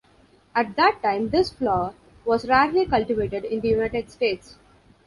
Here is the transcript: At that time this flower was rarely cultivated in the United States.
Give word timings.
At 0.55 0.77
that 0.77 1.01
time 1.03 1.29
this 1.29 1.51
flower 1.53 1.93
was 2.25 2.47
rarely 2.49 2.87
cultivated 2.87 3.45
in 3.45 3.59
the 3.59 3.69
United 3.69 4.09
States. 4.09 4.55